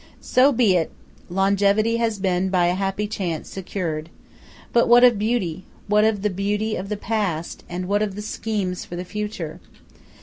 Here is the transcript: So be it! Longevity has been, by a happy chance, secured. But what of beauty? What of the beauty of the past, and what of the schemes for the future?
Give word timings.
So 0.19 0.51
be 0.51 0.75
it! 0.75 0.89
Longevity 1.29 1.97
has 1.97 2.17
been, 2.17 2.49
by 2.49 2.65
a 2.65 2.73
happy 2.73 3.05
chance, 3.05 3.47
secured. 3.47 4.09
But 4.73 4.87
what 4.87 5.03
of 5.03 5.19
beauty? 5.19 5.65
What 5.87 6.05
of 6.05 6.23
the 6.23 6.31
beauty 6.31 6.75
of 6.75 6.89
the 6.89 6.97
past, 6.97 7.63
and 7.69 7.87
what 7.87 8.01
of 8.01 8.15
the 8.15 8.23
schemes 8.23 8.83
for 8.83 8.95
the 8.95 9.05
future? 9.05 9.59